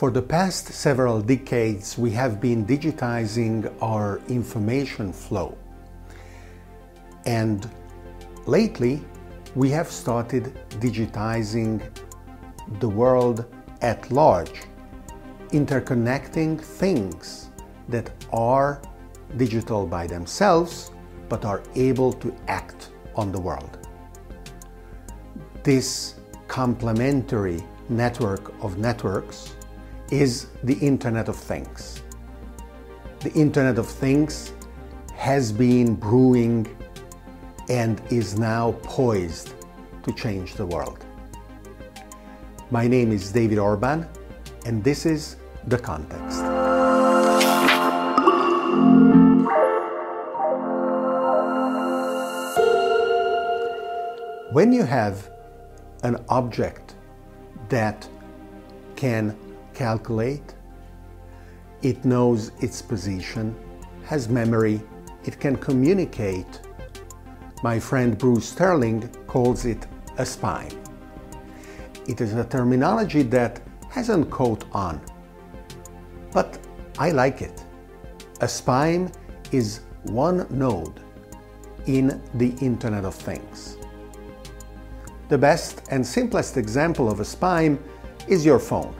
[0.00, 5.58] For the past several decades, we have been digitizing our information flow.
[7.26, 7.70] And
[8.46, 9.04] lately,
[9.54, 11.82] we have started digitizing
[12.78, 13.44] the world
[13.82, 14.62] at large,
[15.50, 17.50] interconnecting things
[17.90, 18.80] that are
[19.36, 20.92] digital by themselves
[21.28, 23.86] but are able to act on the world.
[25.62, 26.14] This
[26.48, 27.60] complementary
[27.90, 29.56] network of networks
[30.10, 32.02] is the Internet of Things.
[33.20, 34.52] The Internet of Things
[35.14, 36.66] has been brewing
[37.68, 39.54] and is now poised
[40.02, 41.04] to change the world.
[42.72, 44.08] My name is David Orban,
[44.66, 45.36] and this is
[45.68, 46.40] The Context.
[54.52, 55.30] When you have
[56.02, 56.96] an object
[57.68, 58.08] that
[58.96, 59.36] can
[59.80, 60.52] calculate,
[61.80, 63.56] it knows its position,
[64.04, 64.78] has memory,
[65.24, 66.52] it can communicate.
[67.62, 69.86] My friend Bruce Sterling calls it
[70.18, 70.76] a spime.
[72.06, 75.00] It is a terminology that hasn't caught on,
[76.30, 76.58] but
[76.98, 77.64] I like it.
[78.42, 79.10] A spime
[79.50, 81.00] is one node
[81.86, 83.78] in the Internet of Things.
[85.30, 87.78] The best and simplest example of a spime
[88.28, 88.99] is your phone.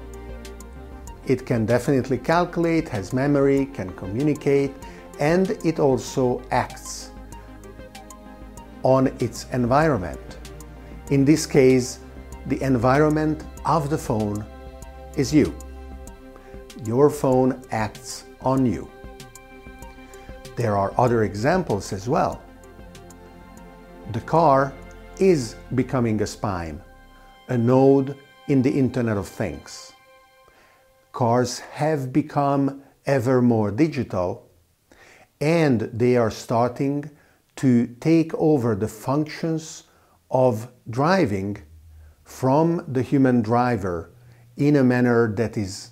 [1.30, 4.72] It can definitely calculate, has memory, can communicate,
[5.20, 7.12] and it also acts
[8.82, 10.38] on its environment.
[11.12, 12.00] In this case,
[12.46, 14.44] the environment of the phone
[15.16, 15.54] is you.
[16.84, 18.90] Your phone acts on you.
[20.56, 22.42] There are other examples as well.
[24.10, 24.72] The car
[25.20, 26.80] is becoming a spime,
[27.50, 28.16] a node
[28.48, 29.92] in the Internet of Things.
[31.20, 34.48] Cars have become ever more digital
[35.38, 37.10] and they are starting
[37.56, 39.82] to take over the functions
[40.30, 41.58] of driving
[42.24, 44.10] from the human driver
[44.56, 45.90] in a manner that is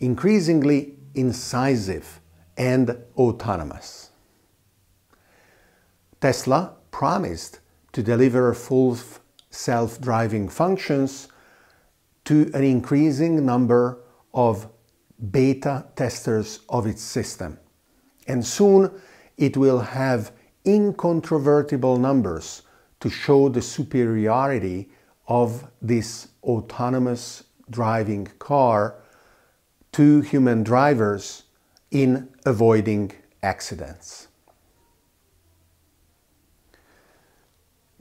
[0.00, 2.20] increasingly incisive
[2.56, 4.10] and autonomous.
[6.20, 7.60] Tesla promised
[7.92, 8.98] to deliver full
[9.48, 11.28] self-driving functions
[12.24, 14.02] to an increasing number
[14.36, 14.68] of
[15.30, 17.58] beta testers of its system.
[18.28, 18.90] And soon
[19.38, 20.30] it will have
[20.66, 22.62] incontrovertible numbers
[23.00, 24.90] to show the superiority
[25.26, 28.96] of this autonomous driving car
[29.92, 31.44] to human drivers
[31.90, 34.28] in avoiding accidents.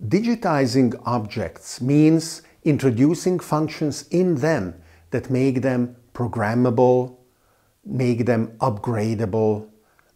[0.05, 4.75] Digitizing objects means introducing functions in them
[5.11, 7.17] that make them programmable,
[7.83, 9.69] make them upgradable,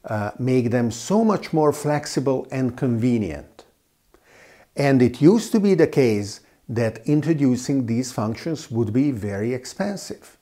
[0.06, 3.66] uh, make them so much more flexible and convenient.
[4.76, 10.38] And it used to be the case that introducing these functions would be very expensive.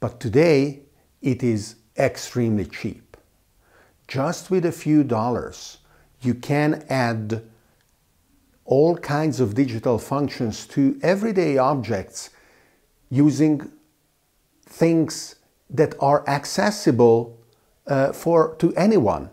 [0.00, 0.80] But today
[1.20, 3.16] it is extremely cheap.
[4.08, 5.78] Just with a few dollars,
[6.22, 7.42] you can add
[8.64, 12.30] all kinds of digital functions to everyday objects
[13.10, 13.70] using
[14.70, 15.34] things
[15.68, 17.38] that are accessible
[17.86, 19.30] uh, for to anyone.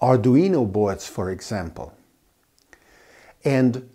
[0.00, 1.92] Arduino boards, for example.
[3.44, 3.90] And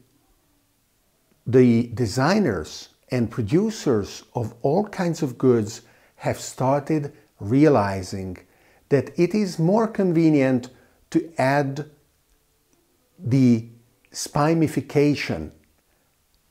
[1.48, 5.82] the designers and producers of all kinds of goods
[6.18, 8.38] have started realizing
[8.90, 10.70] that it is more convenient
[11.10, 11.90] to add
[13.18, 13.68] the
[14.12, 15.52] spimification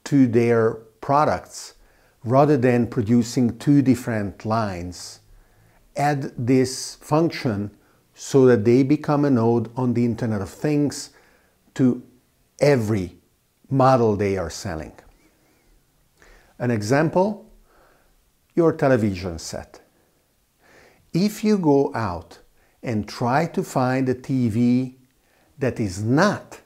[0.04, 1.74] to their products
[2.28, 5.20] rather than producing two different lines.
[5.96, 7.70] Add this function
[8.14, 11.10] so that they become a node on the Internet of Things
[11.74, 12.02] to
[12.60, 13.16] every
[13.70, 14.92] model they are selling.
[16.58, 17.50] An example,
[18.54, 19.80] your television set.
[21.12, 22.40] If you go out
[22.82, 24.96] and try to find a TV
[25.58, 26.60] that is not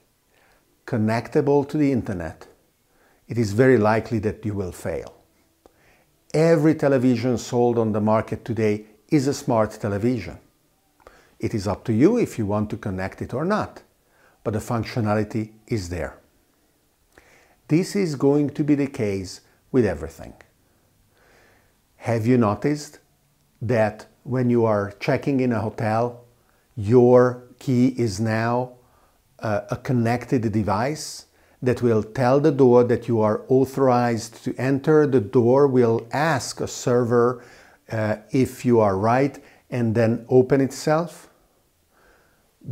[0.87, 2.47] connectable to the internet,
[3.29, 5.22] it is very likely that you will fail.
[6.35, 10.39] Every television sold on the market today is a smart television.
[11.39, 13.83] It is up to you if you want to connect it or not,
[14.43, 16.17] but the functionality is there.
[17.69, 19.43] This is going to be the case
[19.73, 20.33] with everything.
[21.97, 22.99] Have you noticed
[23.61, 26.25] that when you are checking in a hotel,
[26.77, 28.73] your key is now
[29.39, 31.27] uh, a connected device
[31.63, 35.07] that will tell the door that you are authorized to enter.
[35.07, 37.45] The door will ask a server
[37.91, 41.31] uh, if you are right and then open itself,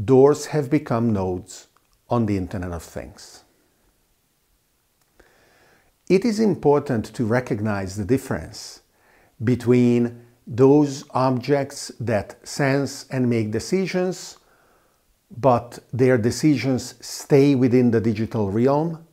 [0.04, 1.68] doors have become nodes
[2.08, 3.44] on the Internet of Things.
[6.08, 8.82] It is important to recognize the difference
[9.42, 14.36] between those objects that sense and make decisions,
[15.36, 19.06] but their decisions stay within the digital realm,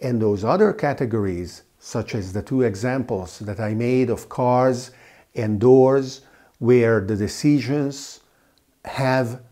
[0.00, 4.90] and those other categories, such as the two examples that I made of cars
[5.34, 6.22] and doors,
[6.58, 8.20] where the decisions
[8.84, 9.42] have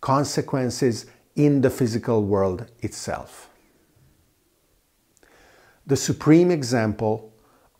[0.00, 1.06] consequences
[1.36, 3.50] in the physical world itself.
[5.86, 7.32] The supreme example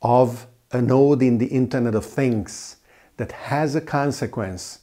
[0.02, 2.76] of a node in the Internet of Things
[3.16, 4.80] that has a consequence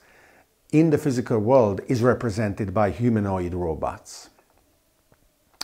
[0.72, 4.30] in the physical world is represented by humanoid robots.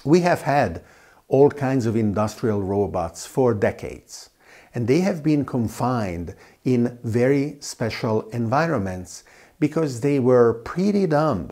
[0.04, 0.84] We have had
[1.28, 4.30] all kinds of industrial robots for decades,
[4.74, 9.24] and they have been confined in very special environments
[9.60, 11.52] because they were pretty dumb,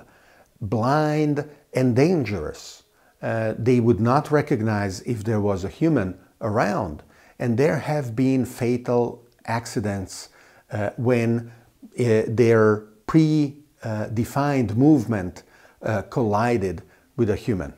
[0.61, 2.83] blind, and dangerous.
[3.21, 7.03] Uh, they would not recognize if there was a human around,
[7.39, 10.29] and there have been fatal accidents
[10.71, 11.51] uh, when
[11.99, 15.43] uh, their pre-defined movement
[15.81, 16.81] uh, collided
[17.15, 17.73] with a human.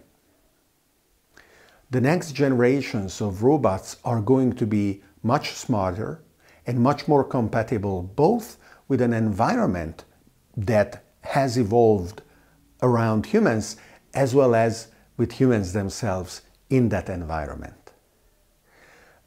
[1.89, 6.21] The next generations of robots are going to be much smarter
[6.65, 8.57] and much more compatible both
[8.87, 10.03] with an environment
[10.55, 12.21] that has evolved
[12.81, 13.77] around humans
[14.13, 14.87] as well as
[15.17, 17.91] with humans themselves in that environment.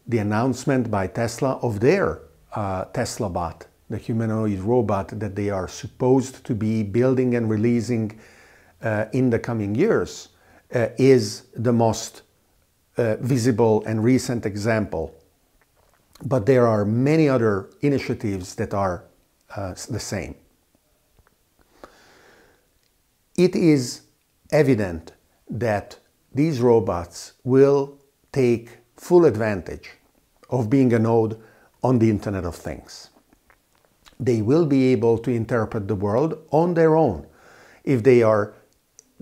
[0.07, 2.23] The announcement by Tesla of their
[2.55, 8.19] uh, Tesla bot, the humanoid robot that they are supposed to be building and releasing
[8.83, 10.29] uh, in the coming years,
[10.75, 12.23] uh, is the most
[12.97, 15.15] uh, visible and recent example.
[16.25, 19.05] But there are many other initiatives that are
[19.57, 20.35] uh, the same.
[23.37, 24.03] It is
[24.51, 25.13] evident
[25.49, 25.99] that
[26.33, 27.99] these robots will
[28.33, 29.91] take full advantage
[30.49, 31.41] of being a node
[31.83, 33.10] on the Internet of Things.
[34.21, 37.27] They will be able to interpret the world on their own.
[37.85, 38.53] If they are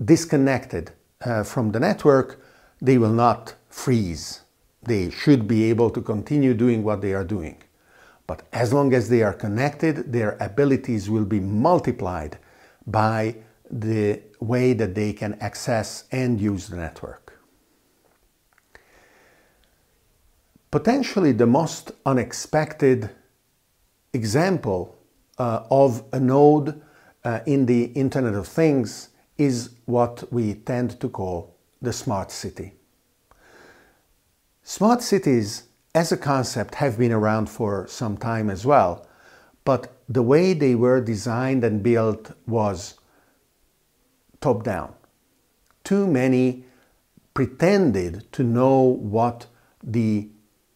[0.03, 0.91] disconnected
[1.21, 2.43] uh, from the network,
[2.81, 4.41] they will not freeze.
[4.83, 7.63] They should be able to continue doing what they are doing.
[8.27, 12.37] But as long as they are connected, their abilities will be multiplied
[12.85, 13.37] by
[13.71, 17.39] the way that they can access and use the network.
[20.71, 23.09] Potentially the most unexpected
[24.13, 24.97] example
[25.37, 26.81] uh, of a node
[27.23, 32.73] uh, in the Internet of Things is what we tend to call the smart city.
[34.63, 35.63] Smart cities
[35.95, 39.07] as a concept have been around for some time as well,
[39.65, 42.95] but the way they were designed and built was
[44.41, 44.93] top down.
[45.83, 46.65] Too many
[47.33, 49.47] pretended to know what
[49.83, 50.29] the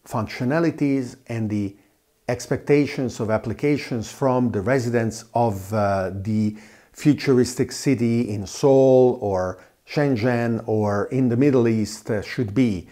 [0.06, 1.76] functionalities and the
[2.28, 6.56] expectations of applications from the residents of uh, the
[6.92, 12.88] futuristic city in Seoul or Shenzhen or in the Middle East uh, should be.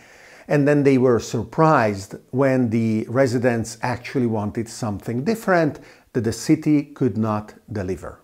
[0.49, 5.79] And then they were surprised when the residents actually wanted something different
[6.13, 8.21] that the city could not deliver.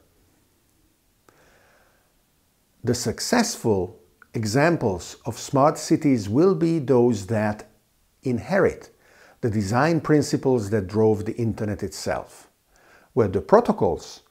[2.85, 3.99] The successful
[4.35, 7.71] examples of smart cities will be those that
[8.23, 8.91] inherit
[9.41, 12.49] the design principles that drove the internet itself,
[13.13, 14.23] where the protocols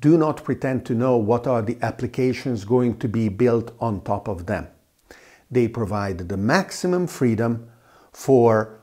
[0.00, 4.28] do not pretend to know what are the applications going to be built on top
[4.28, 4.68] of them.
[5.50, 7.68] They provide the maximum freedom
[8.12, 8.78] for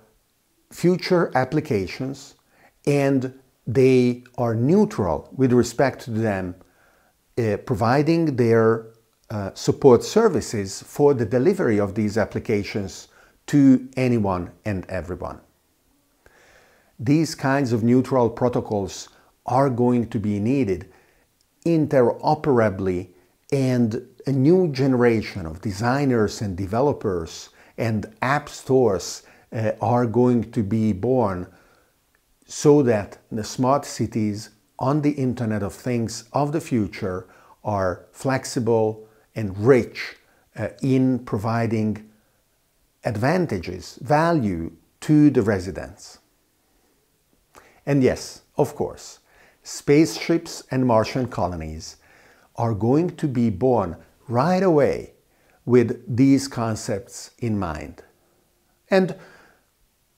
[0.72, 2.36] future applications
[2.86, 6.56] and they are neutral with respect to them,
[7.38, 8.88] uh, providing their
[9.30, 13.08] uh, support services for the delivery of these applications
[13.48, 15.40] to anyone and everyone.
[17.00, 19.10] These kinds of neutral protocols
[19.46, 20.92] are going to be needed
[21.66, 23.10] interoperably
[23.52, 30.64] and a new generation of designers and developers and app stores uh, are going to
[30.64, 31.48] be born
[32.46, 37.28] so that the smart cities on the Internet of Things of the future
[37.64, 40.18] are flexible and rich
[40.56, 42.10] uh, in providing
[43.04, 44.72] advantages, value
[45.02, 46.20] to the residents.
[47.86, 49.20] And yes, of course,
[49.62, 51.98] spaceships and Martian colonies
[52.56, 53.98] are going to be born
[54.28, 55.14] right away
[55.66, 58.04] with these concepts in mind.
[58.90, 59.16] And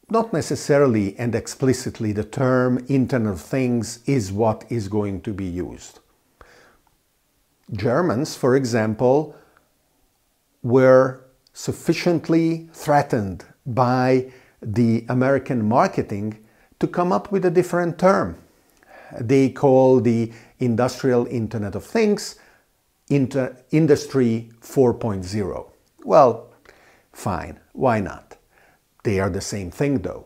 [0.09, 5.45] not necessarily and explicitly the term Internet of Things is what is going to be
[5.45, 5.99] used.
[7.71, 9.35] Germans, for example,
[10.61, 11.21] were
[11.53, 14.31] sufficiently threatened by
[14.61, 16.44] the American marketing
[16.79, 18.37] to come up with a different term.
[19.19, 22.39] They call the Industrial Internet of Things
[23.09, 25.69] Inter Industry 4.0.
[26.03, 26.49] Well,
[27.13, 28.37] fine, why not?
[29.03, 30.25] They are the same thing though.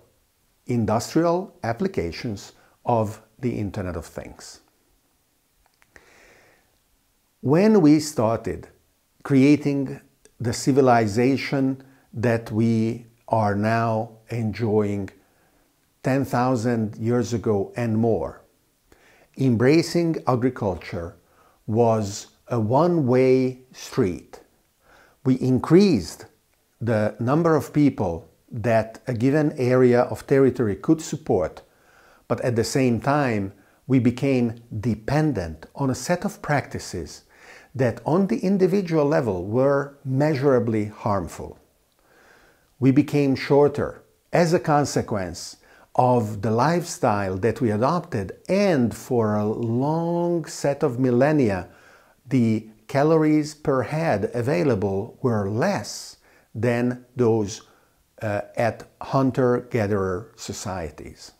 [0.65, 2.53] Industrial applications
[2.85, 4.61] of the Internet of Things.
[7.41, 8.67] When we started
[9.23, 9.99] creating
[10.39, 15.09] the civilization that we are now enjoying
[16.03, 18.41] 10,000 years ago and more,
[19.37, 21.15] embracing agriculture
[21.67, 24.39] was a one way street.
[25.25, 26.25] We increased
[26.79, 31.61] the number of people that a given area of territory could support,
[32.27, 33.53] but at the same time,
[33.85, 37.23] we became dependent on a set of practices
[37.75, 41.59] that on the individual level were measurably harmful.
[42.79, 44.01] We became shorter
[44.31, 45.57] as a consequence
[45.99, 51.67] of the lifestyle that we adopted, and for a long set of millennia,
[52.25, 56.15] the calories per head available were less
[56.55, 57.63] than those
[58.21, 61.33] uh, at hunter gatherer societies.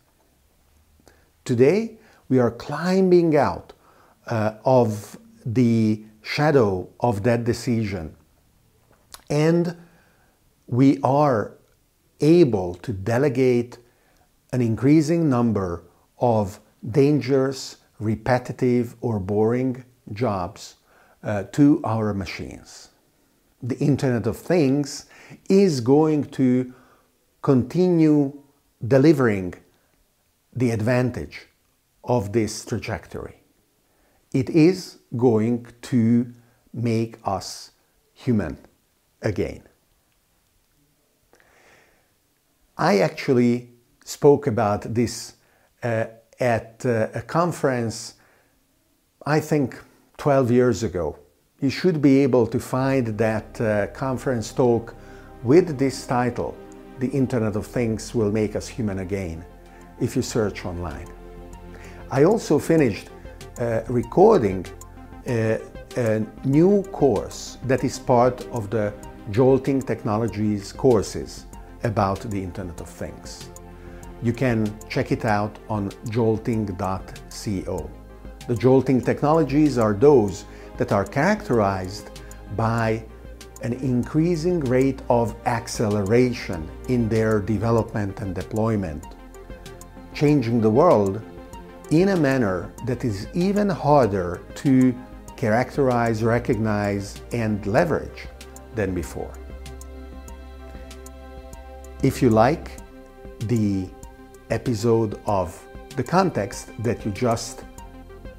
[1.45, 1.97] Today,
[2.27, 3.71] we are climbing out
[4.27, 8.13] uh, of the shadow of that decision.
[9.29, 9.77] And
[10.67, 11.53] we are
[12.19, 13.77] able to delegate
[14.51, 15.83] an increasing number
[16.19, 16.59] of
[16.91, 20.75] dangerous, repetitive, or boring jobs
[21.23, 22.89] uh, to our machines.
[23.61, 25.05] The Internet of Things
[25.49, 26.73] is going to
[27.41, 28.41] continue
[28.87, 29.53] delivering
[30.53, 31.47] the advantage
[32.03, 33.39] of this trajectory
[34.31, 36.33] it is going to
[36.73, 37.71] make us
[38.13, 38.57] human
[39.21, 39.63] again.
[42.77, 43.71] I actually
[44.09, 45.33] spoke about this
[45.83, 46.05] uh,
[46.39, 48.15] at uh, a conference,
[49.25, 49.79] I think
[50.17, 51.17] 12 years ago.
[51.61, 54.95] You should be able to find that uh, conference talk
[55.43, 56.55] with this title,
[56.99, 59.45] The Internet of Things Will Make Us Human Again,
[59.99, 61.07] if you search online.
[62.09, 63.09] I also finished
[63.59, 64.65] uh, recording
[65.27, 65.59] a,
[65.97, 68.91] a, new course that is part of the
[69.29, 71.45] Jolting Technologies courses
[71.83, 73.49] about the Internet of Things.
[74.21, 77.89] You can check it out on jolting.co.
[78.47, 80.45] The jolting technologies are those
[80.77, 82.21] that are characterized
[82.55, 83.05] by
[83.61, 89.05] an increasing rate of acceleration in their development and deployment,
[90.13, 91.21] changing the world
[91.91, 94.95] in a manner that is even harder to
[95.35, 98.27] characterize, recognize, and leverage
[98.75, 99.33] than before.
[102.03, 102.71] If you like
[103.47, 103.89] the
[104.49, 105.65] episode of
[105.95, 107.63] the context that you just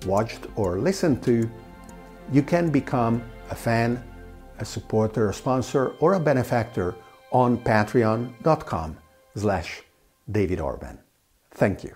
[0.06, 1.50] watched or listened to,
[2.32, 4.02] you can become a fan,
[4.58, 6.94] a supporter, a sponsor, or a benefactor
[7.32, 8.96] on patreon.com
[9.36, 9.82] slash
[10.30, 10.98] David Orban.
[11.52, 11.94] Thank you.